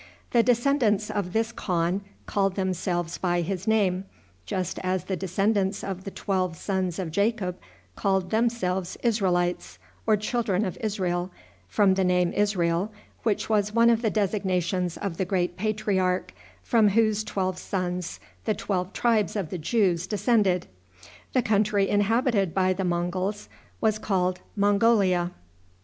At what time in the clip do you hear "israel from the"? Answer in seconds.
10.81-12.03